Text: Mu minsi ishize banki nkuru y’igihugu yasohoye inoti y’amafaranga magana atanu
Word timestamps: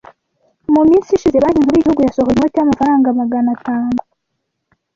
Mu 0.73 0.81
minsi 0.89 1.09
ishize 1.13 1.37
banki 1.43 1.59
nkuru 1.61 1.75
y’igihugu 1.75 2.01
yasohoye 2.03 2.35
inoti 2.37 2.55
y’amafaranga 2.57 3.17
magana 3.21 3.49
atanu 3.57 3.99